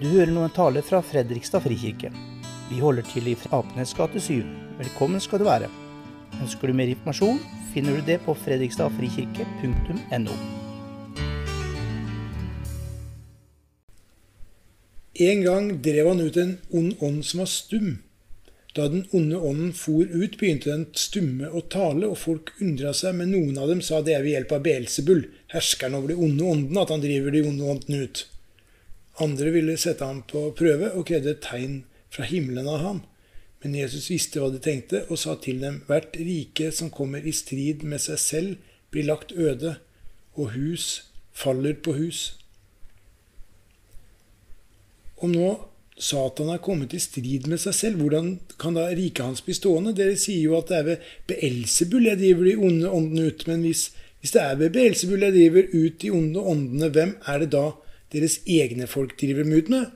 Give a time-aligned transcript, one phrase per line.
[0.00, 2.08] Du hører nå en tale fra Fredrikstad frikirke.
[2.70, 4.40] Vi holder til i Apenes gate 7.
[4.78, 5.68] Velkommen skal du være.
[6.40, 7.36] Ønsker du mer informasjon,
[7.74, 10.38] finner du det på fredrikstadfrikirke.no.
[15.20, 18.00] En gang drev han ut en ond ånd som var stum.
[18.72, 23.20] Da den onde ånden for ut, begynte den stumme å tale, og folk undra seg,
[23.20, 26.52] men noen av dem sa det er ved hjelp av Beelzebul, herskeren over de onde
[26.56, 28.29] åndene, at han driver de onde åndene ut.
[29.20, 33.00] Andre ville sette ham på prøve og krevde et tegn fra himmelen av ham.
[33.60, 37.34] Men Jesus visste hva de tenkte, og sa til dem, hvert rike som kommer i
[37.36, 38.54] strid med seg selv,
[38.90, 39.76] blir lagt øde,
[40.34, 40.86] og hus
[41.36, 42.22] faller på hus.
[45.20, 45.50] Om nå
[46.00, 49.92] Satan er kommet i strid med seg selv, hvordan kan da riket hans bli stående?
[49.96, 53.44] Dere sier jo at det er ved Beelzebul jeg driver de onde åndene ut.
[53.50, 53.82] Men hvis,
[54.22, 57.66] hvis det er ved Beelzebul jeg driver ut de onde åndene, hvem er det da
[58.12, 59.92] deres egne folk driver dem ut med?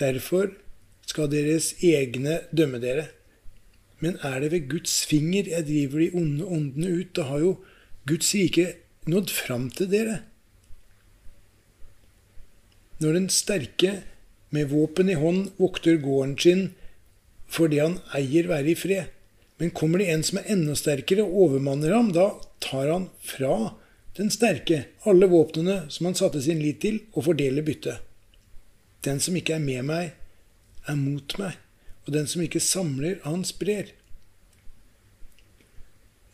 [0.00, 0.52] Derfor
[1.08, 3.08] skal deres egne dømme dere.
[4.00, 7.52] Men er det ved Guds finger jeg driver de onde åndene ut, da har jo
[8.08, 8.66] Guds rike
[9.10, 10.20] nådd fram til dere.
[13.00, 14.00] Når den sterke
[14.50, 16.68] med våpen i hånd vokter gården sin
[17.50, 19.08] fordi han eier være i fred.
[19.58, 22.30] Men kommer det en som er enda sterkere og overmanner ham, da
[22.62, 23.74] tar han fra
[24.16, 28.00] den sterke alle våpnene som han satte sin lit til, og fordeler byttet.
[29.06, 30.12] Den som ikke er med meg,
[30.88, 31.56] er mot meg,
[32.06, 33.94] og den som ikke samler, han sprer.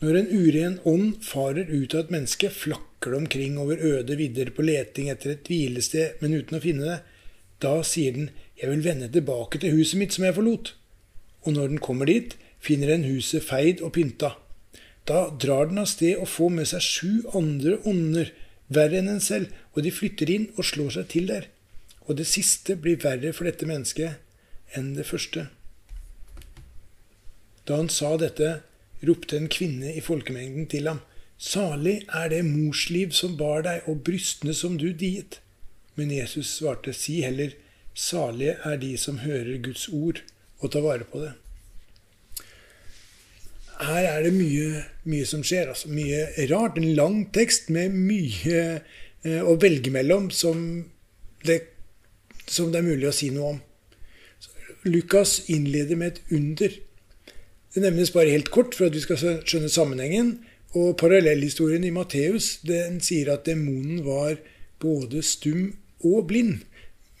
[0.01, 4.51] Når en uren ånd farer ut av et menneske, flakker det omkring over øde vidder
[4.53, 6.99] på leting etter et hvilested, men uten å finne det.
[7.61, 10.73] Da sier den 'Jeg vil vende tilbake til huset mitt som jeg forlot'.
[11.45, 14.35] Og når den kommer dit, finner den huset feid og pynta.
[15.07, 18.33] Da drar den av sted og får med seg sju andre ånder,
[18.67, 21.47] verre enn en selv, og de flytter inn og slår seg til der.
[22.07, 25.47] Og det siste blir verre for dette mennesket enn det første.
[27.67, 28.61] Da han sa dette,
[29.07, 31.03] ropte en kvinne i folkemengden til ham,
[31.37, 35.37] Salig er det morsliv som bar deg, og brystene som du diet.
[35.93, 37.53] Men Jesus svarte, si heller,
[37.93, 40.23] salige er de som hører Guds ord
[40.57, 41.35] og tar vare på det.
[43.77, 45.69] Her er det mye, mye som skjer.
[45.69, 46.79] altså Mye rart.
[46.79, 48.61] En lang tekst med mye
[49.23, 50.85] eh, å velge mellom som
[51.45, 51.61] det,
[52.49, 53.63] som det er mulig å si noe om.
[54.87, 56.73] Lukas innleder med et under.
[57.73, 60.37] Det nevnes bare helt kort for at vi skal skjønne sammenhengen.
[60.77, 64.39] Og parallellhistorien i Matteus den sier at demonen var
[64.81, 66.63] både stum og blind.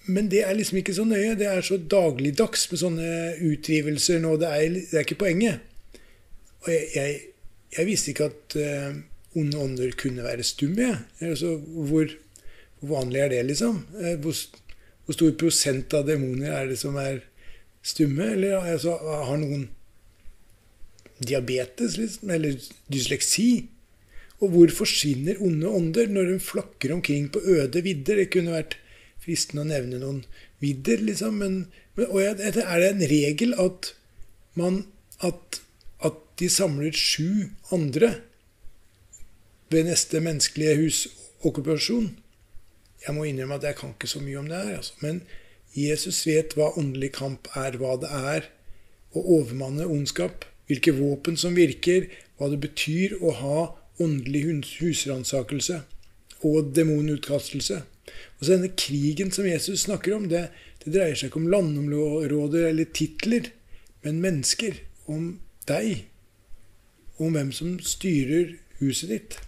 [0.07, 1.35] Men det er liksom ikke så nøye.
[1.37, 3.13] Det er så dagligdags med sånne
[3.43, 4.37] utdrivelser nå.
[4.41, 5.65] Det er, det er ikke poenget.
[6.67, 7.19] Og jeg, jeg,
[7.77, 8.97] jeg visste ikke at uh,
[9.39, 10.89] onde ånder kunne være stumme.
[11.23, 12.11] Altså, hvor,
[12.79, 13.85] hvor, vanlig er det, liksom?
[13.95, 14.35] Uh, hvor,
[15.05, 17.21] hvor, stor prosent av demoner er det som er
[17.87, 18.33] stumme?
[18.35, 19.69] Eller altså, har noen
[21.23, 22.33] diabetes, liksom?
[22.35, 22.59] Eller
[22.91, 23.69] dysleksi?
[24.43, 28.19] Og hvor forsvinner onde ånder når de flakker omkring på øde vidder?
[28.19, 28.75] Det kunne vært
[29.23, 30.19] fristende å nevne noen
[30.59, 31.39] vidder, liksom.
[31.39, 31.55] Men,
[31.95, 33.93] men er det en regel at,
[34.59, 34.83] man,
[35.23, 35.61] at
[36.39, 38.13] de samler sju andre
[39.71, 42.11] ved neste menneskelige husokkupasjon?
[43.05, 44.77] Jeg må innrømme at jeg kan ikke så mye om det her.
[44.77, 44.93] Altså.
[45.01, 45.21] Men
[45.77, 48.47] Jesus vet hva åndelig kamp er, hva det er
[49.15, 50.45] å overmanne ondskap.
[50.67, 53.59] Hvilke våpen som virker, hva det betyr å ha
[54.03, 54.43] åndelig
[54.81, 55.81] husransakelse
[56.45, 57.81] og demonutkastelse.
[58.37, 60.47] Og så denne krigen som Jesus snakker om, det,
[60.83, 63.51] det dreier seg ikke om landområder eller titler,
[64.05, 64.83] men mennesker.
[65.07, 65.37] Om
[65.69, 66.03] deg.
[67.17, 69.39] Om hvem som styrer huset ditt.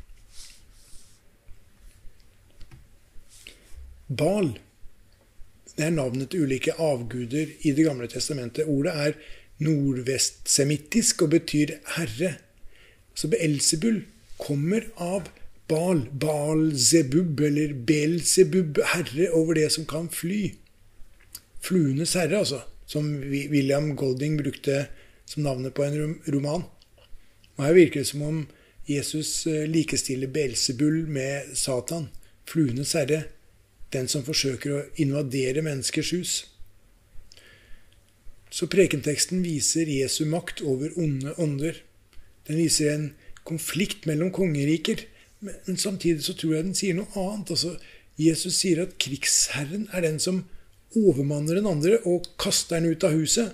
[4.09, 4.55] Bal
[5.79, 8.67] det er navnet til ulike avguder i Det gamle testamentet.
[8.67, 9.13] Ordet er
[9.63, 12.33] nordvestsemittisk og betyr herre.
[13.15, 14.01] Så Beelzebul
[14.35, 15.29] kommer av
[15.71, 20.49] Baal, Baal-Zebub, eller Bel-Zebub, herre over det som kan fly.
[21.63, 24.87] Fluenes herre, altså, som William Golding brukte
[25.29, 26.67] som navnet på en roman.
[27.59, 28.37] Og Her virker det som om
[28.87, 32.07] Jesus eh, likestiller Belsebull med Satan,
[32.47, 33.25] fluenes herre,
[33.91, 36.33] den som forsøker å invadere menneskers hus.
[38.49, 41.81] Så prekenteksten viser Jesu makt over onde ånder.
[42.47, 43.09] Den viser en
[43.43, 45.03] konflikt mellom kongeriker.
[45.43, 47.51] Men samtidig så tror jeg den sier noe annet.
[47.53, 47.75] Altså,
[48.19, 50.45] Jesus sier at krigsherren er den som
[50.97, 53.53] overmanner den andre og kaster den ut av huset.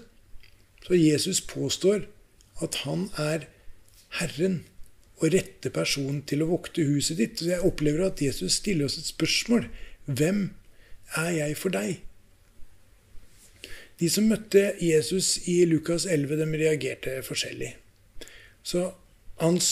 [0.86, 2.06] Så Jesus påstår
[2.64, 3.50] at han er
[4.20, 4.64] Herren
[5.22, 7.40] og rette personen til å vokte huset ditt.
[7.40, 9.70] Så jeg opplever at Jesus stiller oss et spørsmål.
[10.06, 10.50] Hvem
[11.22, 12.02] er jeg for deg?
[14.00, 17.72] De som møtte Jesus i Lukas 11, de reagerte forskjellig.
[18.66, 18.90] Så
[19.40, 19.70] hans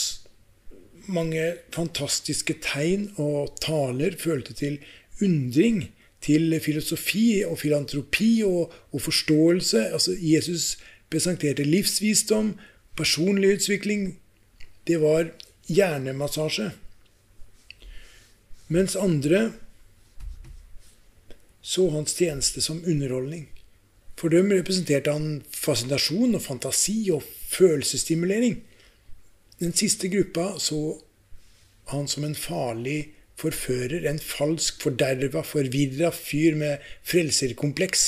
[1.11, 4.79] mange fantastiske tegn og taler følte til
[5.23, 5.89] undring,
[6.23, 9.89] til filosofi og filantropi og, og forståelse.
[9.91, 10.77] Altså Jesus
[11.11, 12.53] presenterte livsvisdom,
[12.95, 14.13] personlig utvikling.
[14.83, 15.31] Det var
[15.71, 16.71] hjernemassasje.
[18.67, 19.51] Mens andre
[21.63, 23.47] så hans tjeneste som underholdning.
[24.19, 28.59] For dem representerte han fascinasjon og fantasi og følelsesstimulering.
[29.63, 30.99] Den siste gruppa så
[31.91, 38.05] han som en farlig forfører, en falsk, forderva, forvirra fyr med frelserkompleks.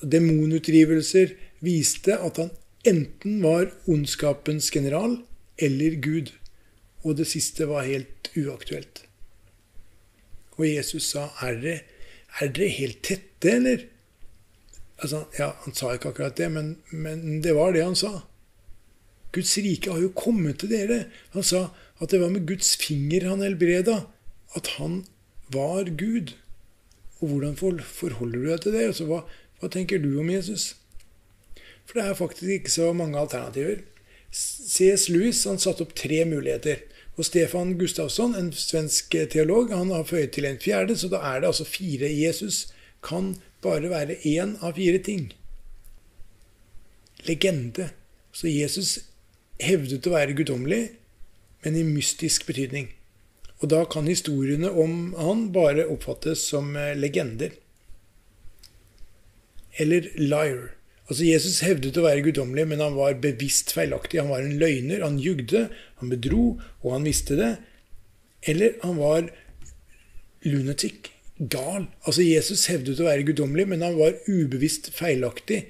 [0.00, 2.52] Demonutdrivelser viste at han
[2.88, 5.18] enten var ondskapens general
[5.60, 6.32] eller Gud.
[7.04, 9.04] Og det siste var helt uaktuelt.
[10.58, 11.80] Og Jesus sa, er dere,
[12.40, 13.86] er helt tette, eller?
[15.00, 18.20] Altså, ja, Han sa ikke akkurat det, men, men det var det han sa.
[19.32, 21.04] Guds rike har jo kommet til dere.
[21.32, 21.70] Han sa
[22.00, 24.02] at det var med Guds finger han helbreda.
[24.58, 25.04] At han
[25.54, 26.34] var Gud.
[27.20, 28.86] Og hvordan forholder du deg til det?
[28.90, 29.22] Altså, hva,
[29.60, 30.74] hva tenker du om Jesus?
[31.86, 33.84] For det er faktisk ikke så mange alternativer.
[34.30, 35.08] C.S.
[35.10, 36.84] Lewis han satte opp tre muligheter.
[37.18, 41.42] Og Stefan Gustavsson, en svensk teolog, han har føyet til en fjerde, så da er
[41.42, 42.08] det altså fire.
[42.08, 42.70] Jesus
[43.04, 45.32] kan bare være én av fire ting.
[47.26, 47.90] Legende.
[48.32, 49.00] Så Jesus
[49.60, 50.84] hevdet å være guddommelig,
[51.64, 52.88] men i mystisk betydning.
[53.60, 57.52] Og da kan historiene om han bare oppfattes som eh, legender.
[59.76, 60.70] Eller liar.
[61.10, 64.20] Altså Jesus hevdet å være guddommelig, men han var bevisst feilaktig.
[64.22, 65.64] Han var en løgner, han jugde,
[65.98, 66.44] han bedro,
[66.84, 67.50] og han visste det.
[68.46, 69.26] Eller han var
[70.46, 71.10] lunatic,
[71.40, 71.88] gal.
[72.06, 75.64] Altså Jesus hevdet å være guddommelig, men han var ubevisst feilaktig.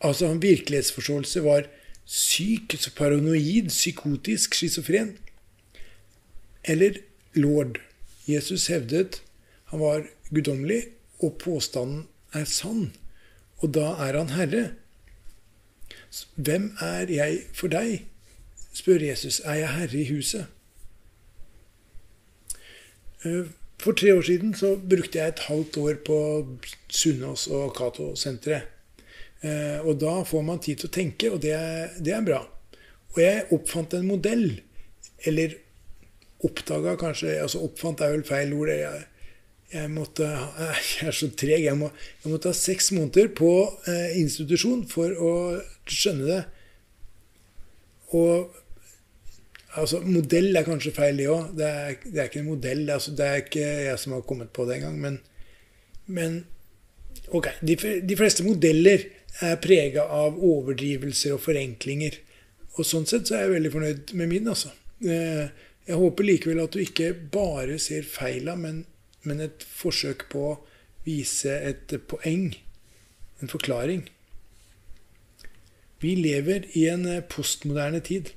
[0.00, 1.68] Altså han virkelighetsforståelse var
[2.08, 5.18] syk, paranoid, psykotisk, schizofren.
[6.64, 7.02] Eller
[7.36, 7.82] lord.
[8.26, 9.20] Jesus hevdet
[9.70, 10.86] han var guddommelig,
[11.20, 12.94] og påstanden er sann.
[13.64, 14.64] Og da er han herre.
[16.36, 18.06] Hvem er jeg for deg?
[18.76, 19.40] spør Jesus.
[19.44, 20.46] Er jeg herre i huset?
[23.24, 23.48] Eh,
[23.80, 26.18] for tre år siden så brukte jeg et halvt år på
[26.88, 28.72] Sunnaas og Cato-senteret.
[29.44, 32.40] Eh, og da får man tid til å tenke, og det er, det er bra.
[33.14, 34.48] Og jeg oppfant en modell.
[35.28, 35.56] Eller
[36.44, 38.72] oppdaga kanskje altså Oppfant er vel feil ord.
[38.72, 39.04] Jeg,
[39.72, 40.28] jeg, måtte,
[40.96, 41.64] jeg er så treg.
[41.64, 41.90] Jeg, må,
[42.22, 43.50] jeg måtte ha seks måneder på
[43.90, 45.32] eh, institusjon for å
[45.90, 46.42] skjønne det.
[48.16, 48.54] Og
[49.76, 51.54] altså, Modell er kanskje feil, det òg.
[51.58, 51.70] Det,
[52.06, 52.84] det, er ikke en modell.
[52.92, 55.00] Altså, det er ikke jeg som har kommet på det engang.
[55.02, 55.20] Men,
[56.06, 56.40] men
[57.34, 59.08] ok, de, de fleste modeller
[59.44, 62.20] er prega av overdrivelser og forenklinger.
[62.76, 64.72] Og sånn sett så er jeg veldig fornøyd med min, altså.
[65.04, 65.48] Eh,
[65.86, 68.82] jeg håper likevel at du ikke bare ser feila, men,
[69.26, 70.56] men et forsøk på å
[71.06, 72.50] vise et poeng,
[73.42, 74.06] en forklaring.
[76.02, 78.32] Vi lever i en postmoderne tid.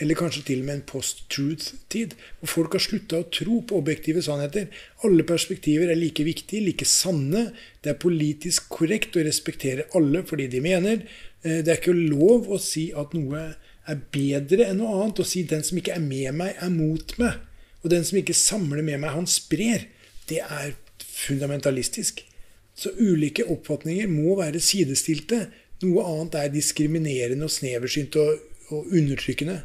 [0.00, 4.22] Eller kanskje til og med en post-truth-tid, hvor folk har slutta å tro på objektive
[4.24, 4.70] sannheter.
[5.04, 7.50] Alle perspektiver er like viktige, like sanne.
[7.84, 11.04] Det er politisk korrekt å respektere alle fordi de mener.
[11.44, 13.42] Eh, det er ikke lov å si at noe
[13.90, 15.20] er bedre enn noe annet.
[15.20, 17.49] og si 'den som ikke er med meg, er mot meg'.
[17.82, 19.86] Og 'den som ikke samler med meg, han sprer'.
[20.28, 20.72] Det er
[21.04, 22.26] fundamentalistisk.
[22.74, 25.46] Så ulike oppfatninger må være sidestilte.
[25.82, 29.62] Noe annet er diskriminerende og sneversynt og, og undertrykkende.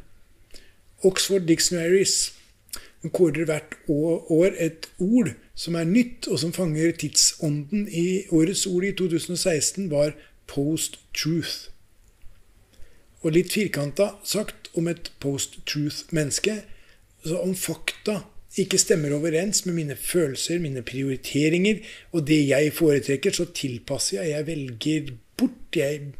[1.03, 2.33] Oxford Dictionaries
[3.13, 8.83] kårer hvert år et ord som er nytt, og som fanger tidsånden i årets ord
[8.83, 10.15] i 2016, var
[10.47, 11.69] post-truth.
[13.21, 16.63] Og litt firkanta sagt om et post-truth-menneske,
[17.25, 18.21] så om fakta
[18.61, 21.81] ikke stemmer overens med mine følelser, mine prioriteringer
[22.15, 24.31] og det jeg foretrekker, så tilpasser jeg.
[24.31, 25.75] Jeg velger bort.
[25.75, 26.13] Jeg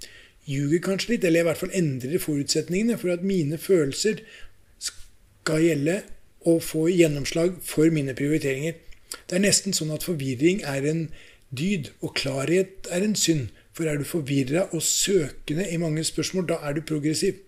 [0.46, 4.20] ljuger kanskje litt, eller i hvert fall endrer forutsetningene for at mine følelser
[4.84, 6.02] skal gjelde
[6.46, 8.76] og få gjennomslag for mine prioriteringer.
[9.30, 11.08] Det er nesten sånn at forvirring er en
[11.56, 13.48] dyd, og klarhet er en synd.
[13.76, 17.40] For er du forvirra og søkende i mange spørsmål, da er du progressiv.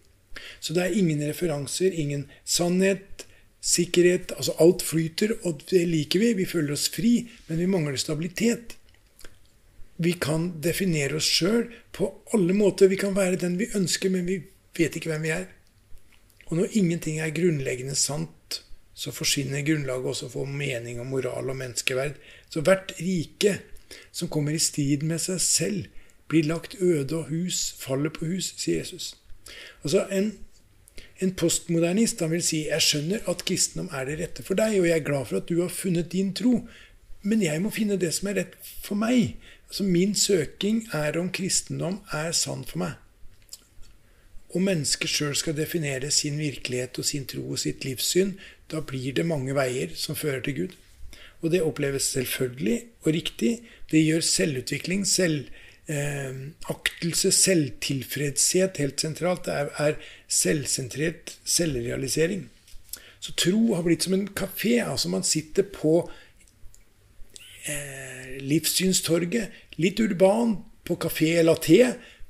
[0.60, 3.27] Så det er ingen referanser, ingen sannhet,
[3.68, 4.34] sikkerhet.
[4.38, 6.34] Altså alt flyter, og det liker vi.
[6.42, 8.78] Vi føler oss fri, men vi mangler stabilitet.
[9.98, 12.90] Vi kan definere oss sjøl på alle måter.
[12.92, 14.42] Vi kan være den vi ønsker, men vi
[14.78, 15.48] vet ikke hvem vi er.
[16.48, 18.62] Og når ingenting er grunnleggende sant,
[18.98, 22.16] så forsvinner grunnlaget også for mening og moral og menneskeverd.
[22.50, 23.60] Så hvert rike
[24.12, 25.86] som kommer i strid med seg selv,
[26.28, 29.14] blir lagt øde, og hus faller på hus, sier Jesus.
[29.84, 30.34] Altså en,
[31.24, 34.88] en postmodernist han vil si jeg skjønner at kristendom er det rette for deg, og
[34.90, 36.62] jeg er glad for at du har funnet din tro,
[37.28, 38.56] men jeg må finne det som er rett
[38.86, 39.36] for meg.
[39.68, 42.96] Altså Min søking er om kristendom er sann for meg.
[44.56, 48.38] Om mennesket sjøl skal definere sin virkelighet og sin tro og sitt livssyn,
[48.72, 50.78] da blir det mange veier som fører til Gud.
[51.42, 53.52] Og det oppleves selvfølgelig og riktig.
[53.92, 59.46] Det gjør selvutvikling, selvaktelse, eh, selvtilfredshet helt sentralt.
[59.46, 62.48] Det er, er selvsentrert selvrealisering.
[63.20, 64.78] Så tro har blitt som en kafé.
[64.84, 66.10] Altså man sitter på
[67.68, 69.50] eh, livssynstorget,
[69.82, 71.82] litt urban, på kafé Laté,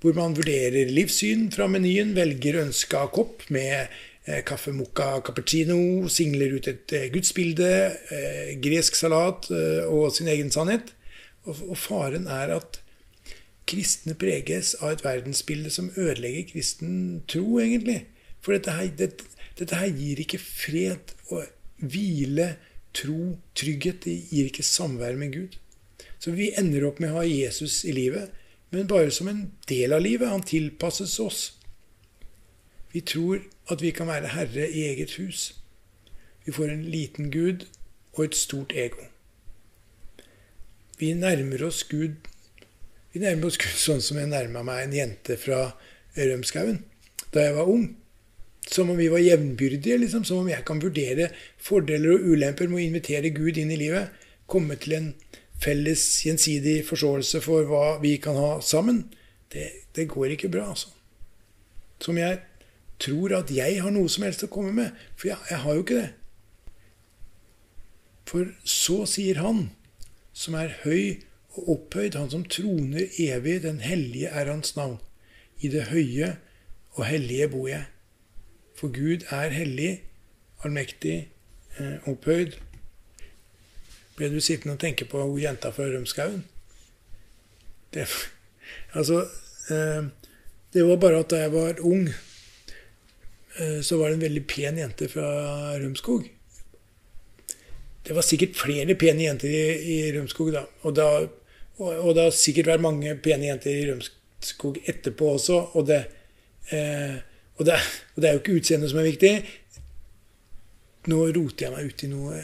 [0.01, 3.87] hvor man vurderer livssyn fra menyen, velger ønska kopp med
[4.25, 7.71] eh, kaffe mocca cappuccino, singler ut et eh, gudsbilde,
[8.13, 9.49] eh, gresk salat
[9.89, 10.93] og sin egen sannhet.
[11.47, 12.81] Og, faren er at
[13.67, 18.05] kristne preges av et verdensbilde som ødelegger kristen tro, egentlig.
[18.41, 19.27] For dette her, dette,
[19.59, 21.45] dette her gir ikke fred og
[21.77, 22.55] hvile,
[22.97, 24.03] tro, trygghet.
[24.05, 25.57] Det gir ikke samvær med Gud.
[26.19, 28.31] Så vi ender opp med å ha Jesus i livet
[28.69, 30.29] men bare som en del av livet.
[30.29, 31.53] Han tilpasses oss.
[32.91, 35.53] Vi tror at vi kan være herre i eget hus.
[36.45, 37.67] Vi får en liten Gud
[38.13, 39.07] og et stort ego.
[40.99, 42.15] Vi nærmer oss Gud
[43.47, 45.71] Oss Gud sånn som jeg nærma meg en jente fra
[46.17, 46.83] Rømskauen
[47.33, 47.87] da jeg var ung.
[48.67, 49.97] Som om vi var jevnbyrdige.
[49.99, 50.23] Liksom.
[50.27, 54.13] Som om jeg kan vurdere fordeler og ulemper med å invitere Gud inn i livet.
[54.47, 55.09] Komme til en
[55.61, 59.07] felles gjensidig forståelse for hva vi kan ha sammen,
[59.53, 60.91] det, det går ikke bra, altså.
[62.03, 62.37] Som jeg
[63.01, 64.93] tror at jeg har noe som helst å komme med.
[65.17, 66.09] For jeg, jeg har jo ikke det.
[68.27, 69.69] For så sier Han,
[70.35, 71.23] som er høy
[71.57, 74.99] og opphøyd, Han som troner evig, den hellige er Hans navn.
[75.59, 76.35] I det høye
[76.91, 77.85] og hellige bor jeg.
[78.75, 80.03] For Gud er hellig,
[80.63, 81.27] allmektig,
[81.79, 82.57] eh, opphøyd
[84.17, 86.41] ble du sittende og tenke på hun jenta fra Rømskauen?
[87.93, 88.07] Det,
[88.97, 89.21] altså
[89.71, 90.09] eh,
[90.73, 92.09] Det var bare at da jeg var ung,
[93.59, 95.27] eh, så var det en veldig pen jente fra
[95.77, 96.27] Rømskog.
[98.07, 100.65] Det var sikkert flere pene jenter i, i Rømskog da.
[100.81, 101.27] Og, da.
[101.77, 105.59] Og, og, det har sikkert vært mange pene jenter i Rømskog etterpå også.
[105.77, 105.99] Og det,
[106.73, 107.17] eh,
[107.57, 107.77] og det,
[108.15, 109.33] og det er jo ikke utseendet som er viktig.
[111.07, 112.41] Nå roter jeg meg ut i noe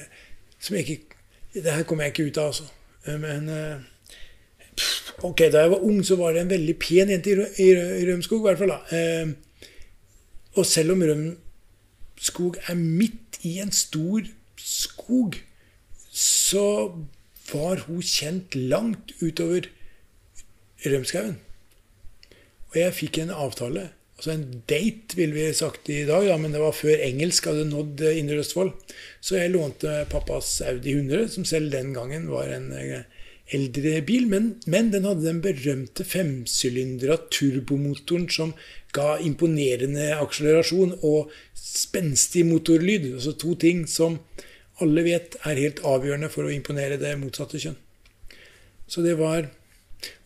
[0.64, 1.14] som jeg ikke
[1.54, 2.70] det her kommer jeg ikke ut av, altså.
[3.06, 3.90] Eh, men eh,
[5.24, 7.30] Ok, da jeg var ung, så var det en veldig pen jente
[7.62, 7.74] i,
[8.08, 8.72] Rømskog, i hvert fall.
[8.74, 8.98] da.
[8.98, 9.68] Eh,
[10.58, 14.26] og selv om Rømskog er midt i en stor
[14.58, 15.38] skog,
[16.10, 16.66] så
[17.52, 19.68] var hun kjent langt utover
[20.84, 21.38] Rømskauen.
[22.72, 23.90] Og jeg fikk en avtale
[24.24, 27.66] Altså en date, ville vi sagt i dag, ja, men det var før engelsk hadde
[27.68, 28.70] nådd eh, Indre Østfold.
[29.20, 33.02] Så jeg lånte pappas Audi 100, som selv den gangen var en eh,
[33.52, 34.30] eldre bil.
[34.32, 38.54] Men, men den hadde den berømte femsylindra turbomotoren som
[38.96, 43.10] ga imponerende akselerasjon og spenstig motorlyd.
[43.18, 44.22] Altså to ting som
[44.82, 47.78] alle vet er helt avgjørende for å imponere det motsatte kjønn.
[48.88, 49.50] Så det var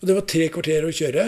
[0.01, 1.23] Og det var tre kvarter å kjøre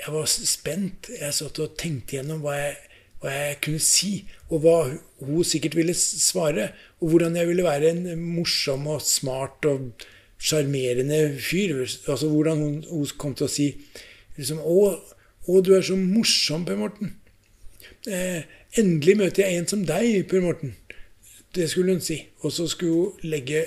[0.00, 1.10] jeg var spent.
[1.12, 2.76] Jeg satt og tenkte gjennom hva jeg,
[3.20, 4.12] hva jeg, kunne si,
[4.48, 4.76] og hva
[5.20, 6.70] hun sikkert ville svare.
[7.00, 10.06] Og hvordan jeg ville være en morsom og smart og
[10.40, 11.82] sjarmerende fyr.
[11.84, 13.70] Altså hvordan hun, hun, kom til å si
[14.38, 14.94] liksom, å,
[15.46, 17.16] å, du er så morsom, Per Morten.
[18.08, 18.46] Eh,
[18.80, 20.76] endelig møter jeg en som deg, Per Morten.
[21.54, 22.20] Det skulle hun si.
[22.40, 23.64] Og så skulle hun legge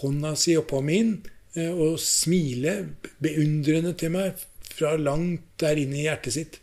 [0.00, 1.18] hånda si oppå min
[1.54, 2.74] eh, og smile
[3.22, 6.60] beundrende til meg fra langt der inne i hjertet sitt.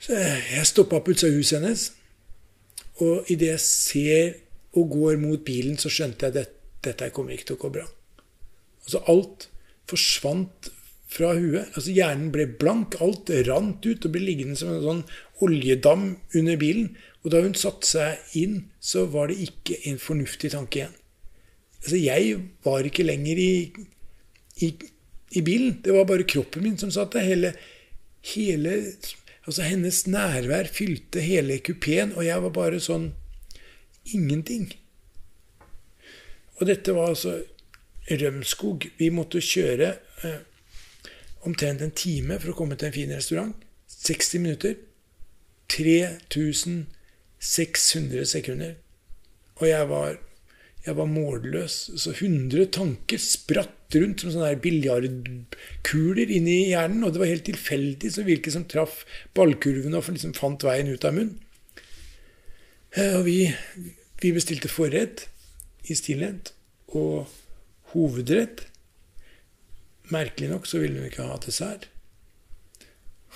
[0.00, 1.84] Så jeg stoppa på utsida av huset hennes,
[3.02, 4.34] og idet jeg ser
[4.76, 6.54] og går mot bilen, så skjønte jeg at
[6.84, 7.86] dette kommer ikke til å gå bra.
[8.84, 9.48] Altså alt
[9.90, 10.70] forsvant
[11.10, 11.72] fra huet.
[11.74, 12.98] Altså Hjernen ble blank.
[13.02, 15.02] Alt rant ut og ble liggende som en sånn
[15.44, 16.92] oljedam under bilen.
[17.26, 20.94] Og da hun satte seg inn, så var det ikke en fornuftig tanke igjen.
[21.82, 23.50] Altså Jeg var ikke lenger i,
[24.62, 24.68] i
[25.30, 25.80] i bilen.
[25.84, 27.26] Det var bare kroppen min som satt der.
[27.26, 27.52] Hele,
[28.34, 28.76] hele
[29.46, 33.12] altså Hennes nærvær fylte hele kupeen, og jeg var bare sånn
[34.14, 34.70] ingenting.
[36.56, 37.40] Og dette var altså
[38.06, 38.86] Rømskog.
[38.98, 40.42] Vi måtte kjøre eh,
[41.46, 43.56] omtrent en time for å komme til en fin restaurant.
[43.90, 44.76] 60 minutter.
[47.40, 48.78] 3600 sekunder.
[49.60, 50.22] Og jeg var
[50.86, 51.90] Jeg var målløs.
[51.98, 57.02] Så hundre tanker spratt rundt som sånne biljardkuler inni hjernen.
[57.02, 59.00] Og det var helt tilfeldig så hvilke som traff
[59.34, 61.40] ballkurvene og liksom fant veien ut av munnen.
[62.96, 63.50] Og vi,
[64.22, 65.26] vi bestilte forrett
[65.90, 66.54] i stillhet
[66.94, 67.26] og
[67.90, 68.62] hovedrett.
[70.14, 71.90] Merkelig nok så ville hun ikke ha dessert.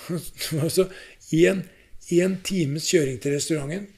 [0.64, 0.86] altså
[1.34, 1.64] en,
[2.18, 3.88] en times kjøring til restauranten,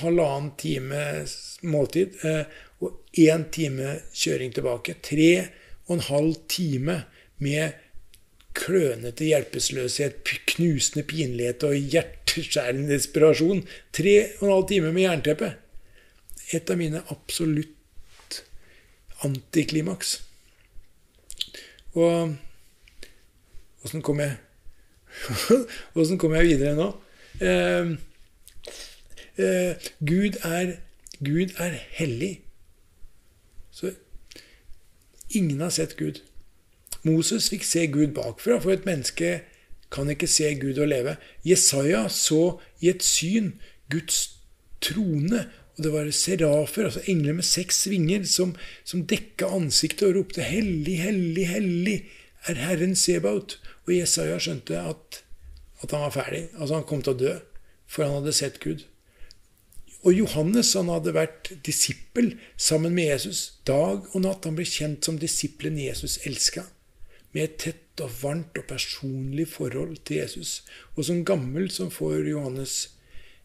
[0.00, 1.34] halvannen times
[1.68, 2.44] måltid eh,
[2.82, 4.96] og én time kjøring tilbake.
[5.04, 5.32] Tre
[5.86, 7.02] og en halv time
[7.42, 7.76] med
[8.56, 10.22] klønete hjelpeløshet,
[10.54, 13.62] knusende pinlighet og hjerteskjærende desperasjon.
[13.92, 15.52] Tre og en halv time med jernteppe.
[16.52, 18.42] Et av mine absolutt
[19.26, 20.20] antiklimaks.
[21.96, 22.34] Og
[23.84, 24.38] åssen kom jeg
[25.98, 26.86] Åssen kommer jeg videre nå?
[27.42, 27.92] Eh,
[29.36, 29.74] eh,
[30.06, 30.76] Gud, er,
[31.24, 32.40] Gud er hellig.
[33.70, 33.92] Så
[35.30, 36.22] ingen har sett Gud.
[37.02, 39.40] Moses fikk se Gud bakfra, for et menneske
[39.92, 41.16] kan ikke se Gud og leve.
[41.44, 43.52] Jesaja så i et syn
[43.90, 44.38] Guds
[44.82, 45.46] trone,
[45.76, 50.44] og det var serafer, altså engler med seks vinger, som, som dekka ansiktet og ropte
[50.44, 51.98] 'Hellig, hellig, hellig
[52.46, 53.58] er Herren Sebaut'.
[53.86, 55.22] Og Jesaja skjønte at,
[55.82, 56.46] at, han var ferdig.
[56.56, 57.34] Altså han kom til å dø,
[57.90, 58.86] for han hadde sett Gud.
[60.02, 64.48] Og Johannes han hadde vært disippel sammen med Jesus dag og natt.
[64.48, 66.64] Han ble kjent som disippelen Jesus elska,
[67.32, 70.62] med et tett og varmt og personlig forhold til Jesus.
[70.96, 72.76] Og som gammel så får Johannes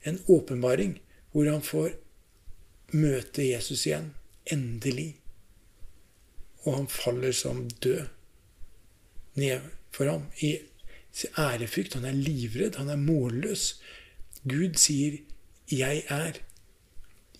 [0.08, 0.98] en åpenbaring
[1.32, 1.94] hvor han får
[2.96, 4.14] møte Jesus igjen.
[4.50, 5.18] Endelig.
[6.66, 8.08] Og han faller som død
[9.38, 10.58] ned for ham i
[11.38, 11.94] ærefrykt.
[11.94, 13.82] Han er livredd, han er målløs.
[14.50, 15.18] Gud sier
[15.72, 16.40] 'Jeg er'.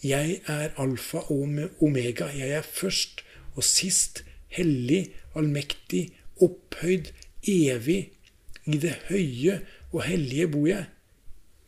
[0.04, 1.50] Jeg er alfa og
[1.82, 2.26] omega.
[2.26, 3.24] Jeg er først
[3.56, 7.06] og sist, hellig, allmektig, opphøyd,
[7.48, 8.12] evig.
[8.66, 10.86] I det høye og hellige bor jeg.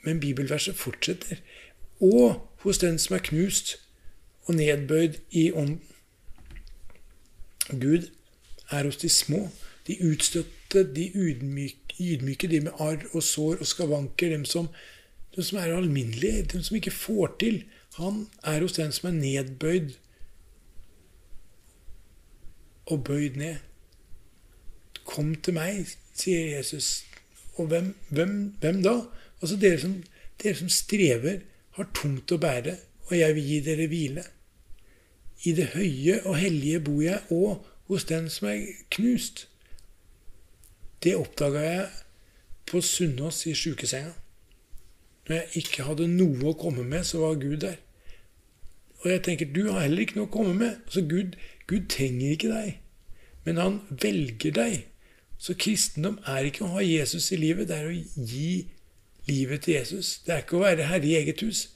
[0.04, 1.36] Men bibelverset fortsetter.
[2.00, 3.80] Og hos den som er knust
[4.46, 5.82] og nedbøyd i ånden.
[7.70, 8.10] Gud
[8.70, 9.50] er hos de små,
[9.88, 14.70] de utstøtte de ydmyke, ydmyke, de med arr og sår og skavanker, dem som,
[15.36, 17.64] dem som er alminnelige, dem som ikke får til.
[18.00, 19.94] Han er hos den som er nedbøyd
[22.90, 23.60] og bøyd ned.
[25.06, 27.04] Kom til meg, sier Jesus.
[27.58, 28.96] Og hvem, hvem, hvem da?
[29.42, 29.96] Altså dere som,
[30.44, 31.42] dere som strever,
[31.78, 32.76] har tungt å bære,
[33.08, 34.24] og jeg vil gi dere hvile.
[35.48, 39.48] I det høye og hellige bor jeg, og hos den som er knust.
[41.04, 41.86] Det oppdaga jeg
[42.68, 44.12] på Sunnaas i sjukesenga.
[45.28, 47.78] Når jeg ikke hadde noe å komme med, så var Gud der.
[49.00, 50.80] Og jeg tenker, du har heller ikke noe å komme med.
[50.92, 51.38] Så Gud,
[51.70, 52.80] Gud trenger ikke deg,
[53.46, 54.76] men han velger deg.
[55.40, 58.68] Så kristendom er ikke å ha Jesus i livet, det er å gi
[59.30, 60.18] livet til Jesus.
[60.26, 61.70] Det er ikke å være herre i eget hus.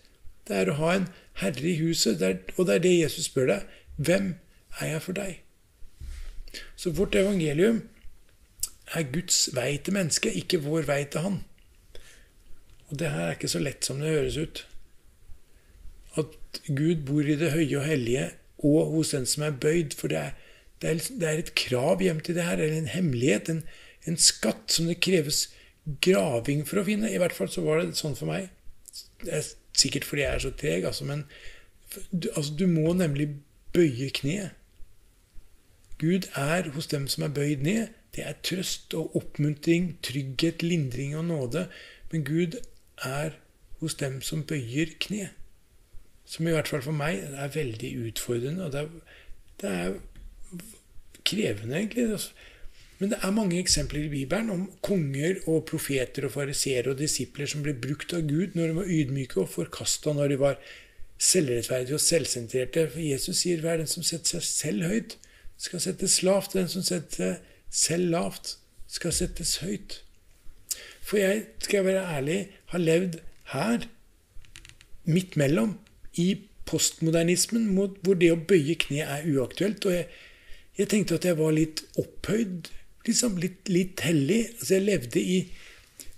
[0.44, 1.08] Det er å ha en
[1.40, 2.20] herre i huset,
[2.58, 3.72] og det er det Jesus spør deg.
[3.96, 4.34] Hvem
[4.82, 5.40] er jeg for deg?
[6.76, 7.86] Så vårt evangelium
[8.94, 11.42] er Guds vei til mennesket, ikke vår vei til Han.
[12.90, 14.66] Og det her er ikke så lett som det høres ut.
[16.20, 18.28] At Gud bor i det høye og hellige
[18.64, 19.96] og hos den som er bøyd.
[19.98, 20.36] For det er,
[20.82, 23.64] det er, det er et krav hjem til det her, eller en hemmelighet, en,
[24.08, 25.48] en, skatt som det kreves
[26.06, 27.12] graving for å finne.
[27.12, 28.52] I hvert fall så var det sånn for meg.
[29.24, 31.26] Det er sikkert fordi jeg er så treg, altså, men
[32.12, 33.32] du, altså, du må nemlig
[33.74, 34.54] bøye kneet.
[36.02, 41.16] Gud er hos dem som er bøyd ned, det er trøst og oppmuntring, trygghet, lindring
[41.18, 41.68] og nåde.
[42.12, 42.60] Men Gud
[43.02, 43.38] er
[43.82, 45.32] hos dem som bøyer kne.
[46.26, 48.68] Som i hvert fall for meg er veldig utfordrende.
[48.68, 48.90] Og det er,
[49.62, 49.96] det er
[51.26, 52.12] krevende, egentlig.
[52.12, 52.32] Altså.
[53.00, 57.50] Men det er mange eksempler i Bibelen om konger og profeter og fariseere og disipler
[57.50, 60.60] som ble brukt av Gud når de var ydmyke, og forkasta når de var
[61.18, 62.86] selvrettferdige og selvsentrerte.
[62.94, 65.18] For Jesus sier hver den som setter seg selv høyt,
[65.60, 66.56] skal settes lavt.
[66.56, 67.42] Den som setter
[67.74, 68.58] selv lavt,
[68.88, 70.04] skal settes høyt.
[71.04, 72.40] For jeg, skal jeg være ærlig,
[72.72, 73.20] har levd
[73.54, 73.88] her,
[75.04, 75.80] midt mellom,
[76.14, 76.28] i
[76.70, 79.86] postmodernismen, hvor det å bøye kne er uaktuelt.
[79.90, 80.06] Og jeg,
[80.78, 82.70] jeg tenkte at jeg var litt opphøyd,
[83.08, 84.44] liksom litt, litt hellig.
[84.60, 85.40] Altså jeg levde i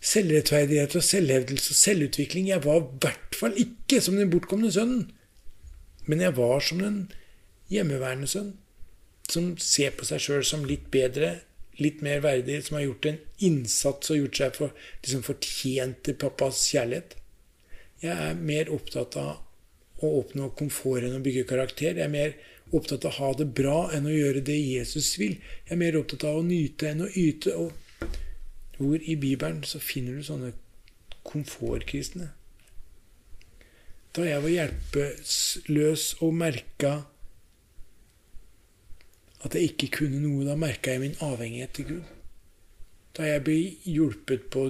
[0.06, 2.52] selvrettferdighet og selvhevdelse og selvutvikling.
[2.52, 5.08] Jeg var i hvert fall ikke som den bortkomne sønnen,
[6.06, 7.00] men jeg var som den
[7.72, 8.54] hjemmeværende sønn
[9.32, 11.40] som ser på seg sjøl som litt bedre,
[11.82, 16.18] litt mer verdig, som har gjort en innsats og gjort seg for, liksom fortjent til
[16.22, 17.18] pappas kjærlighet.
[18.04, 21.96] Jeg er mer opptatt av å oppnå komfort enn å bygge karakter.
[21.96, 22.36] Jeg er mer
[22.76, 25.38] opptatt av å ha det bra enn å gjøre det Jesus vil.
[25.66, 27.56] Jeg er mer opptatt av å nyte enn å yte.
[27.56, 27.72] Og
[28.78, 30.54] hvor i Bibelen så finner du sånne
[31.26, 32.32] komfortkristne?
[34.16, 36.94] Da jeg var hjelpeløs og merka
[39.46, 42.14] at jeg ikke kunne noe, da merka jeg min avhengighet til Gud.
[43.16, 44.66] Da jeg ble hjulpet på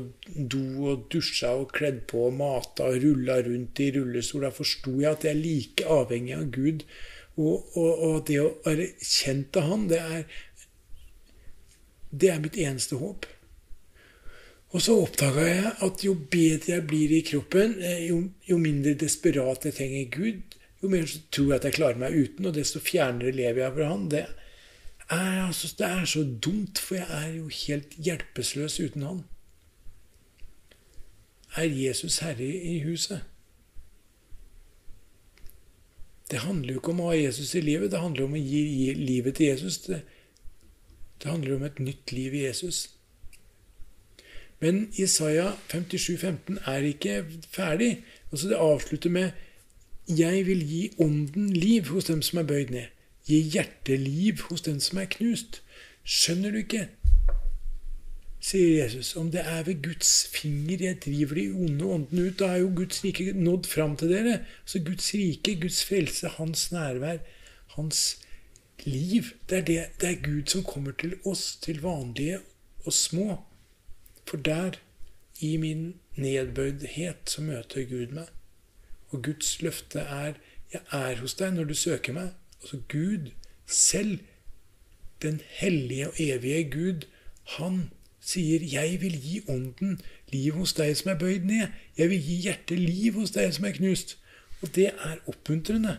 [0.54, 4.98] do og dusja og kledd på og mata og rulla rundt i rullestol, da forsto
[5.00, 6.84] jeg at jeg er like avhengig av Gud.
[7.36, 10.28] Og, og, og det å være kjent av Han, det er,
[12.12, 13.26] det er mitt eneste håp.
[14.76, 18.96] Og så oppdaga jeg at jo bedre jeg blir i kroppen, eh, jo, jo mindre
[19.00, 22.82] desperat jeg trenger Gud, jo mer tror jeg at jeg klarer meg uten, og desto
[22.84, 24.10] fjernere lever jeg fra Han.
[24.12, 24.26] Det,
[25.10, 29.24] er, syns det er så dumt, for jeg er jo helt hjelpeløs uten han.
[31.56, 33.22] Er Jesus herre i huset?
[36.32, 38.94] Det handler jo ikke om å ha Jesus i livet, det handler om å gi
[38.98, 39.78] livet til Jesus.
[39.86, 40.02] Det,
[41.22, 42.90] det, handler om et nytt liv i Jesus.
[44.60, 47.20] Men Isaiah 57, 15 er ikke
[47.52, 48.02] ferdig.
[48.32, 49.32] Altså Det avslutter med
[50.08, 52.95] 'Jeg vil gi ånden liv hos dem som er bøyd ned'
[53.26, 55.62] gi hjerteliv hos den som er knust.
[56.06, 56.88] Skjønner du ikke?
[58.46, 59.16] sier Jesus.
[59.18, 62.74] Om det er ved Guds finger jeg driver de onde åndene ut, da er jo
[62.78, 64.38] Guds rike nådd fram til dere.
[64.66, 67.24] Så Guds rike, Guds frelse, hans nærvær,
[67.76, 68.04] hans
[68.86, 72.40] liv det er, det, det er Gud som kommer til oss, til vanlige
[72.86, 73.40] og små.
[74.26, 74.78] For der,
[75.40, 78.30] i min nedbøydhet, så møter Gud meg.
[79.10, 80.34] Og Guds løfte er
[80.74, 82.34] 'Jeg er hos deg når du søker meg'.
[82.66, 83.32] Altså Gud
[83.68, 84.20] selv,
[85.22, 87.02] den hellige og evige Gud,
[87.44, 90.02] han sier 'Jeg vil gi ånden
[90.34, 91.68] liv hos deg som er bøyd ned'.
[91.98, 94.18] 'Jeg vil gi hjertet liv hos deg som er knust'.
[94.62, 95.98] Og det er oppmuntrende.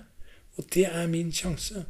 [0.56, 1.84] Og det er min sjanse.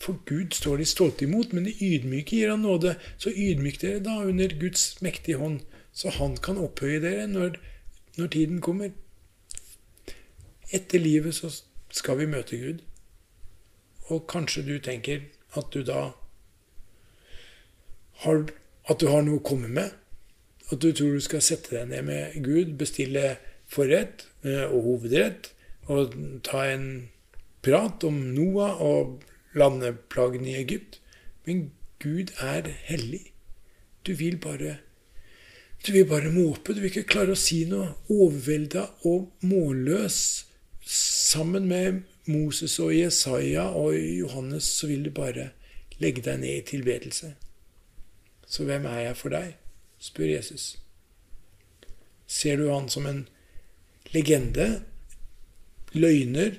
[0.00, 2.94] For Gud står de stolte imot, men de ydmyke gir han nåde.
[3.18, 5.60] Så ydmyk dere da under Guds mektige hånd,
[5.92, 7.56] så han kan opphøye dere når,
[8.16, 8.90] når tiden kommer.
[10.70, 12.78] Etter livet så skal vi møte Gud.
[14.12, 15.24] Og kanskje du tenker
[15.56, 16.10] at du da
[18.24, 18.44] har,
[18.88, 19.94] at du har noe å komme med.
[20.72, 23.36] At du tror du skal sette deg ned med Gud, bestille
[23.70, 25.52] forrett eh, og hovedrett,
[25.92, 26.14] og
[26.46, 26.88] ta en
[27.64, 29.24] prat om Noah og
[29.56, 31.00] landeplagene i Egypt.
[31.44, 31.68] Men
[32.02, 33.30] Gud er hellig.
[34.04, 34.78] Du vil bare
[35.84, 36.72] du vil bare måpe.
[36.72, 37.90] Du vil ikke klare å si noe.
[38.08, 40.16] Overvelda og målløs
[40.88, 45.50] sammen med Moses og Jesaja og Johannes, så vil du bare
[45.98, 47.34] legge deg ned i tilbedelse.
[48.46, 49.54] Så hvem er jeg for deg?
[49.98, 50.78] spør Jesus.
[52.26, 53.28] Ser du han som en
[54.12, 54.82] legende,
[55.92, 56.56] løgner,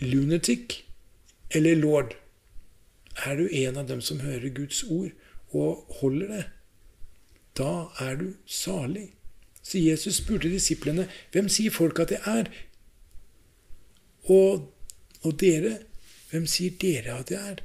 [0.00, 0.82] lunatic
[1.50, 2.16] eller lord?
[3.26, 5.10] Er du en av dem som hører Guds ord
[5.50, 6.44] og holder det?
[7.58, 9.10] Da er du salig.
[9.62, 12.50] Så Jesus spurte disiplene, 'Hvem sier folk at jeg er?'
[14.30, 14.68] Og,
[15.26, 15.80] og dere,
[16.30, 17.64] hvem sier dere at jeg er?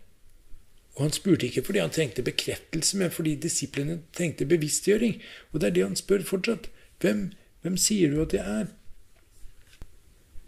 [0.95, 5.21] Og Han spurte ikke fordi han trengte bekreftelse, men fordi disiplene trengte bevisstgjøring.
[5.51, 6.69] Og det er det han spør fortsatt.
[7.03, 8.71] Hvem, hvem sier du at jeg er?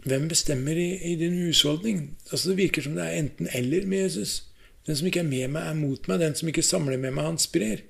[0.08, 2.16] Hvem bestemmer i, i din husholdning?
[2.30, 4.44] Altså Det virker som det er enten-eller med Jesus.
[4.86, 6.20] Den som ikke er med meg, er mot meg.
[6.20, 7.84] Den som ikke samler med meg, han sprer.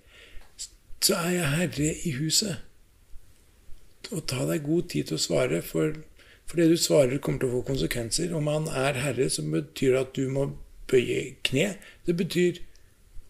[1.00, 2.56] Så er jeg herre i huset.
[4.10, 5.94] Og ta deg god tid til å svare, for
[6.48, 8.32] for det du svarer, kommer til å få konsekvenser.
[8.34, 10.46] Om han er herre, så betyr det at du må
[10.88, 11.74] bøye kne.
[12.08, 12.62] Det betyr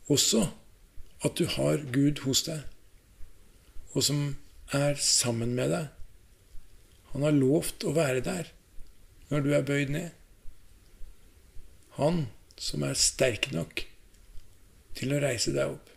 [0.07, 0.47] også
[1.27, 2.63] at du har Gud hos deg,
[3.91, 4.37] og som
[4.71, 5.89] er sammen med deg.
[7.11, 8.53] Han har lovt å være der
[9.33, 10.11] når du er bøyd ned.
[11.99, 12.29] Han
[12.59, 13.83] som er sterk nok
[14.99, 15.91] til å reise deg opp.